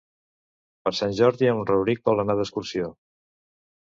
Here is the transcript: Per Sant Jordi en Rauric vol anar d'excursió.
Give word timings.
Per 0.87 0.93
Sant 1.01 1.13
Jordi 1.21 1.51
en 1.51 1.61
Rauric 1.73 2.03
vol 2.11 2.25
anar 2.25 2.37
d'excursió. 2.41 2.93